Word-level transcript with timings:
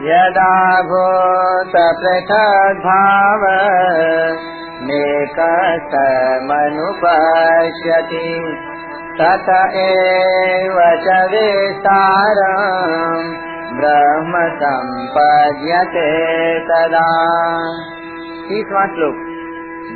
यदा 0.00 0.82
भूत 0.82 1.72
पृथग्भाव 1.76 3.40
मेकसमनुपश्यति 4.82 5.78
तत 9.20 9.48
एव 9.76 10.76
च 10.78 11.30
विस्तारम् 11.30 13.24
ब्रह्म 13.80 14.34
सम्पद्यते 14.56 16.06
तदा। 16.60 17.08
तीसवा 18.48 18.86
श्लोक। 18.86 19.14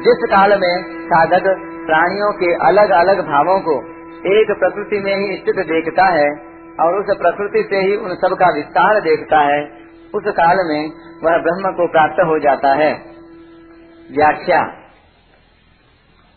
जिस 0.03 0.31
काल 0.31 0.51
में 0.51 0.83
साधक 1.05 1.45
प्राणियों 1.87 2.33
के 2.33 2.55
अलग 2.55 2.91
अलग 2.91 3.21
भावों 3.21 3.61
को 3.61 3.79
एक 4.41 4.57
प्रकृति 4.59 5.03
में 5.05 5.17
ही 5.17 5.37
स्थित 5.37 5.67
देखता 5.67 6.05
है 6.05 6.31
और 6.81 6.95
उस 6.95 7.07
प्रकृति 7.17 7.67
से 7.71 7.77
ही 7.77 7.97
उन 7.97 8.15
सब 8.15 8.37
का 8.41 8.47
विस्तार 8.47 9.01
देखता 9.01 9.39
है 9.39 9.82
उस 10.15 10.23
काल 10.27 10.57
में 10.57 10.91
वह 11.25 11.39
ब्रह्म 11.43 11.73
को 11.73 11.93
प्राप्त 11.93 12.21
हो 12.21 12.39
जाता 12.39 12.75
है। 12.75 12.93
व्याख्या। 14.13 14.63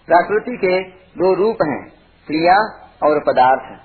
प्रकृति 0.07 0.57
के 0.57 0.81
दो 0.91 1.33
रूप 1.33 1.57
हैं, 1.67 1.89
क्रिया 2.27 2.57
और 3.03 3.19
पदार्थ। 3.19 3.81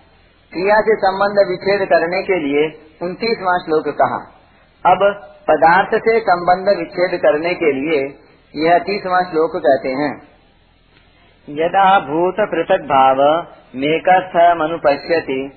क्रिया 0.52 0.80
से 0.80 0.96
संबंध 0.96 1.48
विच्छेद 1.48 1.88
करने 1.88 2.22
के 2.22 2.38
लिए 2.38 2.66
उनतीसवा 3.02 3.58
श्लोक 3.58 3.88
कहा। 3.88 4.18
अब 4.92 4.98
पदार्थ 5.48 5.88
से 5.88 6.20
संबंध 6.20 6.78
विच्छेद 6.78 7.20
करने 7.20 7.54
के 7.54 7.72
लिए 7.72 8.00
यह 8.56 8.78
तीसवा 8.78 9.20
श्लोक 9.22 9.50
कहते 9.56 9.88
हैं। 9.88 10.22
यदा 11.48 12.00
भूत 12.00 12.36
पृथक 12.38 12.82
भाव 12.84 13.16
मेकस्थ 13.74 14.36
मनुपश्यति, 14.58 15.50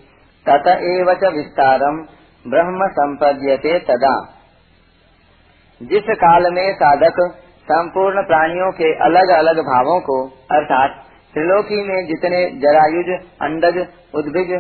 तत 0.50 0.68
एव 0.68 1.12
विस्तारम। 1.38 2.06
ब्रह्म 2.48 2.88
संपद्यते 2.88 3.80
तदा। 3.80 4.16
जिस 5.82 6.04
काल 6.10 6.54
में 6.54 6.74
साधक 6.74 7.16
संपूर्ण 7.64 8.22
प्राणियों 8.22 8.72
के 8.72 8.94
अलग 8.96 9.30
अलग 9.30 9.60
भावों 9.60 10.00
को, 10.00 10.28
अर्थात 10.52 10.90
त्रिलोकी 11.34 11.84
में 11.84 12.06
जितने 12.08 12.46
जरायुज, 12.60 13.22
अंडज, 13.42 13.88
उद्भिज 14.16 14.52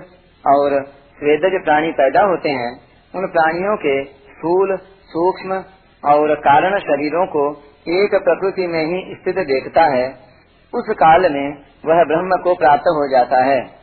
और 0.48 0.86
स्वेदज 1.20 1.64
प्राणी 1.64 1.92
पैदा 1.92 2.22
होते 2.22 2.50
हैं, 2.50 2.72
उन 3.16 3.28
प्राणियों 3.28 3.78
के 3.78 4.04
फूल 4.42 4.78
सूक्ष्म 5.10 5.64
और 6.04 6.36
कारण 6.36 6.80
शरीरों 6.80 7.26
को 7.26 7.52
एक 7.88 8.16
प्रकृति 8.24 8.68
में 8.68 8.86
ही 8.86 9.16
स्थित 9.16 9.36
देखता 9.36 9.84
है, 9.84 10.10
उस 10.74 10.90
काल 10.90 11.22
में 11.22 11.58
वह 11.86 12.04
ब्रह्म 12.04 12.44
को 12.44 12.56
प्राप्त 12.56 12.82
हो 12.82 13.10
जाता 13.12 13.44
है। 13.44 13.83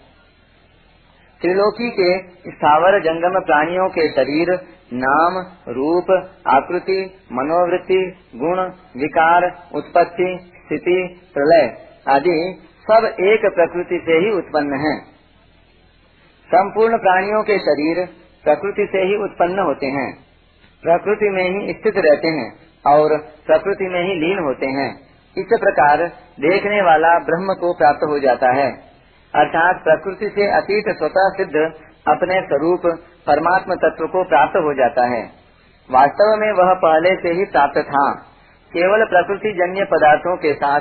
त्रिलोकी 1.40 1.90
के 1.90 2.18
स्थावर 2.50 3.00
जंगम 3.00 3.40
प्राणियों 3.40 3.88
के 3.88 4.08
शरीर, 4.08 4.50
नाम, 4.92 5.56
रूप, 5.68 6.32
आकृति, 6.46 7.14
मनोवृत्ति, 7.32 8.16
गुण, 8.36 8.60
विकार, 9.00 9.68
उत्पत्ति, 9.74 10.38
स्थिति, 10.42 11.20
प्रलय 11.34 11.76
आदि 12.08 12.58
सब 12.82 13.04
एक 13.20 13.40
प्रकृति 13.54 14.02
से 14.06 14.12
ही 14.12 14.30
उत्पन्न 14.30 14.72
हैं। 14.72 15.04
संपूर्ण 16.46 16.96
प्राणियों 16.96 17.42
के 17.42 17.58
शरीर 17.58 18.06
प्रकृति 18.44 18.88
से 18.92 18.98
ही 18.98 19.24
उत्पन्न 19.24 19.58
होते 19.58 19.86
हैं। 19.86 20.14
प्रकृति 20.82 21.30
में 21.30 21.50
ही 21.50 21.72
स्थित 21.72 21.94
रहते 21.96 22.28
हैं 22.28 22.52
और 22.86 23.16
प्रकृति 23.46 23.88
में 23.88 24.02
ही 24.02 24.14
लीन 24.14 24.38
होते 24.38 24.66
हैं। 24.66 25.00
इस 25.38 25.46
प्रकार 25.60 26.06
देखने 26.40 26.82
वाला 26.82 27.18
ब्रह्म 27.18 27.54
को 27.54 27.72
प्राप्त 27.72 28.00
हो 28.08 28.18
जाता 28.18 28.52
है। 28.52 28.89
अर्थात 29.34 29.84
प्रकृति 29.84 30.28
से 30.34 30.50
अतीत 30.50 30.84
स्वतः 30.88 31.28
सिद्ध 31.28 31.56
अपने 32.08 32.40
स्वरूप 32.40 32.80
परमात्म 33.26 33.74
तत्व 33.74 34.06
को 34.06 34.24
प्राप्त 34.24 34.56
हो 34.56 34.74
जाता 34.74 35.04
है। 35.04 35.22
वास्तव 35.90 36.36
में 36.40 36.52
वह 36.52 36.74
पहले 36.74 37.16
से 37.16 37.28
ही 37.28 37.44
प्राप्त 37.44 37.78
था। 37.78 38.12
केवल 38.72 39.04
प्रकृति 39.04 39.52
जन्य 39.52 39.84
पदार्थों 39.84 40.36
के 40.36 40.54
साथ 40.54 40.80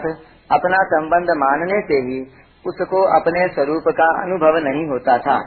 अपना 0.52 0.78
संबंध 0.78 1.28
मानने 1.30 1.82
से 1.82 1.94
ही 1.94 2.22
उसको 2.68 3.22
अपने 3.22 3.48
स्वरूप 3.48 3.84
का 3.88 4.24
अनुभव 4.24 4.58
नहीं 4.58 4.88
होता 4.88 5.18
था। 5.18 5.40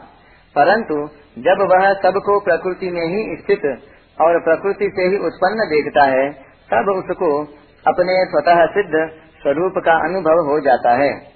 परंतु 0.56 0.94
जब 1.38 1.68
वह 1.72 1.92
सबको 1.92 2.40
प्रकृति 2.40 2.90
में 2.90 3.06
ही 3.06 3.36
स्थित 3.36 3.78
और 4.20 4.40
प्रकृति 4.40 4.92
से 4.96 5.02
ही 5.02 5.16
उत्पन्न 5.16 5.56
देखता 5.56 6.04
है, 6.04 6.30
तब 6.72 6.88
उसको 6.88 7.44
अपने 7.86 8.24
स्वतः 8.24 8.66
सिद्ध 8.66 9.10
स्वरूप 9.42 9.72
का 9.84 9.92
अनुभव 9.92 10.50
हो 10.50 10.60
जाता 10.60 10.90
है। 10.90 11.31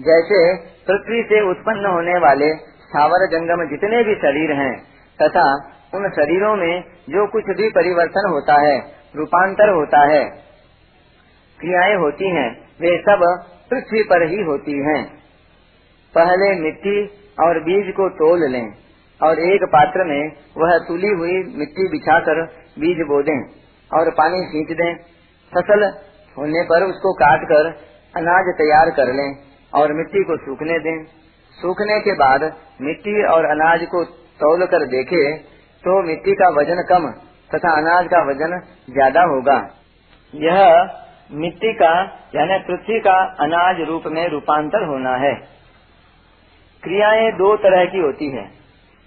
जैसे 0.00 0.40
पृथ्वी 0.86 1.22
से 1.22 1.40
उत्पन्न 1.50 1.86
होने 1.86 2.18
वाले 2.18 2.54
स्थावर 2.56 3.26
जंगम 3.26 3.64
जितने 3.70 4.02
भी 4.02 4.14
शरीर 4.14 4.52
हैं, 4.52 4.72
तथा 5.18 5.44
उन 5.94 6.08
शरीरों 6.08 6.56
में 6.56 6.84
जो 7.10 7.26
कुछ 7.26 7.44
भी 7.56 7.68
परिवर्तन 7.68 8.28
होता 8.30 8.60
है, 8.60 8.76
रूपांतर 9.16 9.68
होता 9.68 10.00
है, 10.06 10.24
क्रियाएँ 11.58 11.94
होती 11.94 12.30
हैं, 12.30 12.50
वे 12.80 12.96
सब 12.98 13.24
पृथ्वी 13.70 14.02
पर 14.02 14.22
ही 14.22 14.42
होती 14.42 14.78
हैं। 14.78 15.02
पहले 16.14 16.54
मिट्टी 16.60 17.04
और 17.40 17.58
बीज 17.60 17.92
को 17.94 18.08
तोल 18.08 18.48
लें 18.50 18.74
और 19.20 19.38
एक 19.40 19.64
पात्र 19.64 20.04
में 20.04 20.32
वह 20.56 20.78
तुली 20.78 21.08
हुई 21.08 21.36
मिट्टी 21.56 21.88
बिछाकर 21.88 22.42
बीज 22.78 23.06
बो 23.06 23.22
दें 23.22 23.40
और 23.90 24.10
पानी 24.10 24.42
सींच 24.44 24.76
दें। 24.76 24.94
फ़सल 25.52 25.84
होने 26.36 26.62
पर 26.62 26.84
उसको 26.84 27.12
काट 27.14 27.44
कर 27.44 27.68
अनाज 28.14 28.54
तैयार 28.58 28.90
कर 28.90 29.12
लें। 29.12 29.49
और 29.72 29.92
मिट्टी 29.94 30.22
को 30.24 30.36
सूखने 30.38 30.78
दें। 30.80 31.04
सूखने 31.58 31.98
के 32.00 32.12
बाद 32.16 32.44
मिट्टी 32.80 33.22
और 33.26 33.44
अनाज 33.46 33.84
को 33.86 34.04
तोल 34.40 34.64
कर 34.66 34.86
देखे 34.88 35.22
तो 35.84 36.00
मिट्टी 36.04 36.34
का 36.36 36.48
वज़न 36.52 36.82
कम 36.88 37.10
तथा 37.50 37.70
अनाज 37.76 38.06
का 38.08 38.22
वज़न 38.24 38.58
ज़्यादा 38.90 39.22
होगा। 39.26 39.56
यह 40.32 40.58
मिट्टी 41.34 41.72
का, 41.74 41.92
यानी 42.34 42.58
पृथ्वी 42.60 42.98
का 43.00 43.14
अनाज 43.40 43.80
रूप 43.88 44.06
में 44.08 44.26
रूपांतर 44.28 44.84
होना 44.86 45.14
है। 45.18 45.34
क्रियाएँ 46.82 47.30
दो 47.34 47.54
तरह 47.58 47.84
की 47.86 47.98
होती 48.00 48.30
है, 48.30 48.44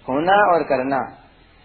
होना 0.06 0.36
और 0.52 0.62
करना। 0.64 0.98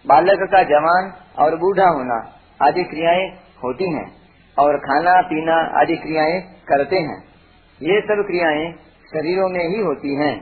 बालक 0.05 0.43
का 0.51 0.63
जवान 0.65 1.11
और 1.39 1.55
बूढ़ा 1.57 1.87
होना 1.89 2.17
आदि 2.59 2.83
क्रियाएँ 2.85 3.27
होती 3.63 3.89
हैं, 3.93 4.05
और 4.57 4.77
खाना, 4.79 5.21
पीना 5.23 5.55
आदि 5.81 5.95
क्रियाएँ 5.97 6.39
करते 6.67 6.99
हैं। 7.01 7.17
ये 7.81 7.99
सब 8.03 8.23
क्रियाएँ 8.27 8.67
शरीरों 9.09 9.49
में 9.49 9.63
ही 9.67 9.79
होती 9.79 10.15
हैं। 10.15 10.33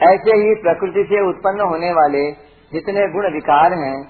ऐसे 0.00 0.36
ही 0.36 0.54
प्रकृति 0.54 1.04
से 1.04 1.28
उत्पन्न 1.28 1.60
होने 1.60 1.92
वाले 1.92 2.30
जितने 2.72 3.06
गुण 3.12 3.32
विकार 3.32 3.72
हैं, 3.72 4.04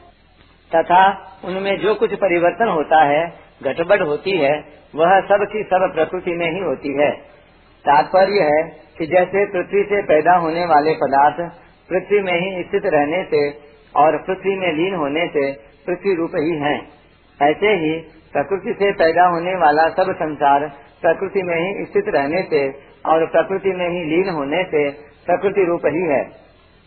तथा 0.75 1.03
उनमें 1.44 1.78
जो 1.78 1.94
कुछ 1.94 2.14
परिवर्तन 2.14 2.69
होता 2.69 3.03
है 3.04 3.34
घटबट 3.62 4.00
होती 4.00 4.38
है, 4.38 4.53
वह 4.94 5.20
सब 5.20 5.47
की 5.53 5.62
सब 5.62 5.92
प्रकृति 5.94 6.31
में 6.31 6.50
ही 6.53 6.60
होती 6.60 6.92
है। 7.03 7.10
तात्पर्य 7.84 8.42
है 8.42 8.62
कि 8.98 9.06
जैसे 9.06 9.44
पृथ्वी 9.53 9.82
से 9.84 10.03
पैदा 10.03 10.37
होने 10.37 10.64
वाले 10.66 10.92
पदार्थ 10.92 11.37
पृथ्वी 11.88 12.20
में 12.20 12.32
ही 12.32 12.62
स्थित 12.62 12.82
रहने 12.87 13.25
से 13.25 13.50
और 13.97 14.16
पृथ्वी 14.22 14.54
में 14.56 14.72
लीन 14.72 14.94
होने 14.94 15.26
से 15.26 15.53
पृथ्वी 15.87 16.14
रूप 16.14 16.31
ही 16.37 16.56
है। 16.58 16.75
ऐसे 17.41 17.66
ही 17.66 17.92
प्रकृति 18.32 18.72
से 18.72 18.92
पैदा 18.92 19.26
होने 19.26 19.54
वाला 19.54 19.88
सब 19.88 20.12
संसार 20.14 20.72
प्रकृति 21.00 21.42
में 21.42 21.56
ही 21.56 21.84
स्थित 21.84 22.04
रहने 22.09 22.42
से 22.42 22.69
और 23.06 23.26
प्रकृति 23.26 23.69
में 23.69 23.88
ही 23.88 24.04
लीन 24.04 24.28
होने 24.28 24.64
से 24.64 24.91
प्रकृति 25.26 25.64
रूप 25.64 25.81
ही 25.86 26.03
है। 26.03 26.22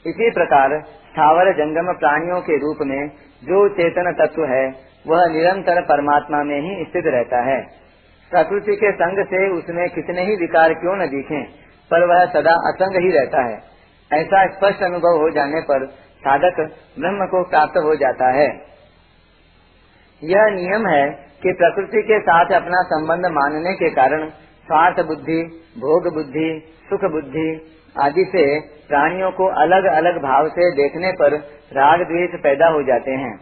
इसी 0.06 0.32
प्रकार 0.32 0.82
स्थावर 0.82 1.54
जंगम 1.54 1.94
प्राणियों 1.94 2.42
के 2.42 2.58
रूप 2.58 2.78
में 2.82 3.10
जो 3.44 3.70
चेतन 3.70 4.12
तत्व 4.12 4.46
है, 4.46 4.92
वह 5.08 5.26
निरंतर 5.34 5.82
परमात्मा 5.82 6.44
में 6.44 6.62
ही 6.62 6.86
स्थित 6.86 7.04
रहता 7.06 7.42
है। 7.42 7.62
प्रकृति 8.32 8.76
के 8.76 8.92
संग 8.92 9.26
से 9.26 9.50
उसमें 9.50 9.90
कितने 9.90 10.22
ही 10.22 10.36
विकार 10.36 10.74
क्यों 10.74 10.96
न 10.96 11.00
दिखे, 11.00 11.44
पर 11.92 12.06
वह 12.06 12.26
सदा 12.26 12.52
असंग 12.52 13.04
ही 13.04 13.12
रहता 13.12 13.44
है। 13.44 13.60
ऐसा 14.12 14.46
स्पष्ट 14.48 14.84
अनुभव 14.84 15.22
हो 15.22 15.30
जाने 15.30 15.62
पर 15.62 15.86
साधक 16.20 16.62
ब्रह्म 17.00 17.26
को 17.26 17.44
प्राप्त 17.44 17.78
हो 17.78 17.96
जाता 17.96 18.32
है। 18.32 18.48
यह 20.24 20.46
नियम 20.46 20.88
है 20.88 21.31
कि 21.44 21.52
प्रकृति 21.52 22.02
के 22.02 22.20
साथ 22.20 22.46
अपना 22.46 22.82
संबंध 22.84 23.26
मानने 23.26 23.74
के 23.74 23.90
कारण 23.90 24.30
स्वार्थ 24.68 25.00
बुद्धि, 25.06 25.44
भोग 25.78 26.14
बुद्धि, 26.14 26.50
सुख 26.90 27.12
बुद्धि 27.12 27.78
आदि 28.02 28.26
से 28.32 28.60
प्राणियों 28.88 29.32
को 29.32 29.46
अलग 29.46 29.86
अलग 29.86 30.18
भाव 30.18 30.48
से 30.48 30.72
देखने 30.72 31.12
पर 31.12 31.34
राग 31.74 32.00
द्वेष 32.00 32.40
पैदा 32.44 32.68
हो 32.68 32.84
जाते 32.84 33.12
हैं। 33.12 33.40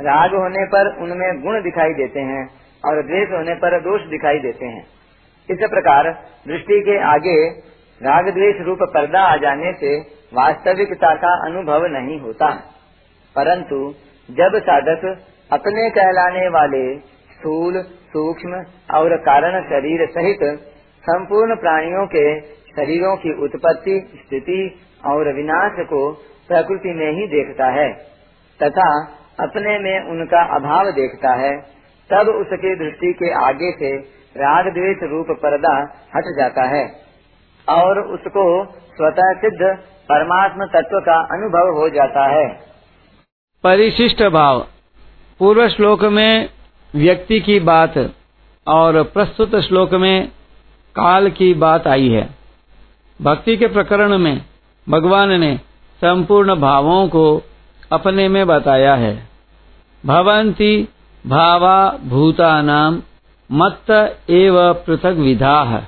राग 0.00 0.34
होने 0.34 0.64
पर 0.64 0.96
उनमें 1.02 1.42
गुण 1.42 1.62
दिखाई 1.62 1.94
देते 1.94 2.20
हैं 2.20 2.48
और 2.84 3.02
द्वेष 3.02 3.28
होने 3.28 3.54
पर 3.54 3.80
दोष 3.80 4.00
दिखाई 4.00 4.38
देते 4.38 4.66
हैं। 4.66 4.84
इस 5.50 5.58
प्रकार 5.58 6.12
दृष्टि 6.48 6.80
के 6.80 6.98
आगे 6.98 7.36
राग 8.02 8.28
द्वेष 8.28 8.60
रूप 8.60 8.78
पर्दा 8.82 9.20
आ 9.20 9.36
जाने 9.36 9.72
से 9.72 9.98
वास्तविकता 10.34 11.14
का 11.14 11.46
अनुभव 11.46 11.86
नहीं 11.86 12.20
होता। 12.20 12.50
परंतु 13.36 13.94
जब 14.30 14.58
साधक 14.62 15.18
अपने 15.52 15.90
कहलाने 15.90 16.48
वाले 16.48 17.11
स्थूल, 17.42 17.82
सूक्ष्म 18.12 18.64
और 18.94 19.16
कारण 19.22 19.60
शरीर 19.64 20.06
सहित 20.10 20.42
संपूर्ण 21.04 21.54
प्राणियों 21.56 22.06
के 22.06 22.40
शरीरों 22.72 23.16
की 23.16 23.32
उत्पत्ति, 23.44 23.94
स्थिति 24.16 24.60
और 25.06 25.32
विनाश 25.34 25.72
को 25.86 26.12
प्रकृति 26.48 26.92
में 26.92 27.10
ही 27.12 27.26
देखता 27.26 27.66
है 27.70 27.88
तथा 28.60 28.88
अपने 29.40 29.78
में 29.78 30.10
उनका 30.10 30.42
अभाव 30.56 30.90
देखता 30.90 31.34
है। 31.34 31.52
तब 32.10 32.28
उसकी 32.28 32.74
दृष्टि 32.76 33.12
के 33.12 33.32
आगे 33.44 33.70
से 33.72 33.90
राग 34.36 34.68
द्वेष 34.74 35.02
रूप 35.02 35.26
पर्दा 35.42 35.74
हट 36.16 36.24
जाता 36.38 36.68
है 36.68 36.84
और 37.68 38.00
उसको 38.00 38.44
स्वतः 38.96 39.32
सिद्ध 39.34 39.60
परमात्म 40.08 40.66
तत्व 40.66 40.98
का 41.00 41.18
अनुभव 41.32 41.74
हो 41.78 41.88
जाता 41.88 42.26
है। 42.28 42.48
परिशिष्ट 43.64 44.22
भाव। 44.22 44.66
पूर्व 45.40 45.68
श्लोक 45.68 46.04
में 46.04 46.48
व्यक्ति 46.94 47.40
की 47.40 47.60
बात 47.60 47.94
और 48.66 49.02
प्रस्तुत 49.02 49.56
श्लोक 49.56 49.94
में 49.94 50.28
काल 50.96 51.30
की 51.30 51.54
बात 51.54 51.86
आई 51.86 52.08
है। 52.08 52.30
भक्ति 53.22 53.56
के 53.56 53.66
प्रकरण 53.66 54.18
में 54.18 54.44
भगवान 54.88 55.40
ने 55.40 55.56
संपूर्ण 56.00 56.54
भावों 56.54 57.08
को 57.08 57.42
अपने 57.92 58.28
में 58.28 58.46
बताया 58.46 58.94
है। 58.94 59.28
भवंती 60.06 60.88
भावा 61.26 61.98
भूतानाम 62.04 63.02
मत्त 63.52 63.90
एव 64.30 64.72
पृथक 64.72 65.14
विधा। 65.18 65.82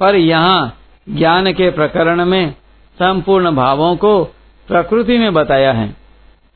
पर 0.00 0.14
यहाँ 0.14 0.78
ज्ञान 1.08 1.52
के 1.52 1.70
प्रकरण 1.70 2.24
में 2.24 2.50
संपूर्ण 2.98 3.50
भावों 3.50 3.96
को 3.96 4.24
प्रकृति 4.68 5.18
में 5.18 5.32
बताया 5.34 5.72
है। 5.72 5.96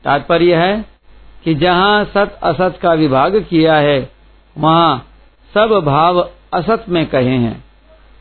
तात्पर्य 0.03 0.55
है 0.55 0.94
कि 1.45 1.55
जहाँ 1.55 2.05
सत 2.05 2.39
असत 2.43 2.79
का 2.81 2.93
विभाग 2.93 3.45
किया 3.49 3.75
है, 3.75 4.09
वहाँ 4.57 5.05
सब 5.53 5.81
भाव 5.85 6.29
असत 6.53 6.85
में 6.89 7.05
कहे 7.05 7.37
हैं। 7.37 7.63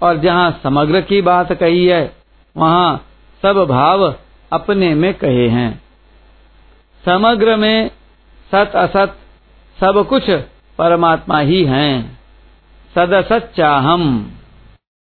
और 0.03 0.17
जहाँ 0.17 0.61
समग्र 0.63 1.01
की 1.01 1.23
बात 1.23 1.53
कही 1.53 1.87
है, 1.87 2.17
वहाँ 2.57 3.07
सब 3.43 3.67
भाव 3.69 4.15
अपने 4.53 4.95
में 4.95 5.15
कहे 5.15 5.49
हैं। 5.49 5.83
समग्र 7.05 7.57
में 7.57 7.91
सत 8.55 8.73
असत 8.75 9.19
सब 9.81 10.07
कुछ 10.09 10.31
परमात्मा 10.79 11.39
ही 11.39 11.65
हैं। 11.65 12.19
सदसत 12.95 13.53
चाहम 13.57 14.31